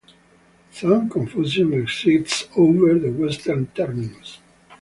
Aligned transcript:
Some 0.71 1.11
confusion 1.11 1.73
exists 1.73 2.47
over 2.57 2.97
the 2.97 3.11
western 3.11 3.67
terminus. 3.67 4.39